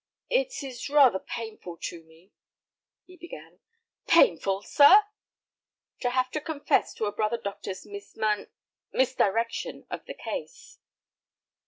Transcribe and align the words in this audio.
"It 0.31 0.63
is 0.63 0.89
rather 0.89 1.19
painful 1.19 1.77
to 1.77 2.01
me," 2.03 2.31
he 3.05 3.15
began. 3.17 3.59
"Painful, 4.07 4.63
sir!" 4.63 5.03
"To 5.99 6.09
have 6.09 6.31
to 6.31 6.41
confess 6.41 6.95
to 6.95 7.05
a 7.05 7.11
brother 7.11 7.37
doctor's 7.37 7.83
misman—misdirection 7.85 9.85
of 9.91 10.07
the 10.07 10.15
case." 10.15 10.79